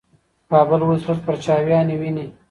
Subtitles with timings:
[0.49, 2.25] کابل اوس لږ پرچاویني ویني.